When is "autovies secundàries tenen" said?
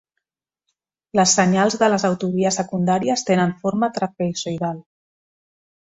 2.09-3.53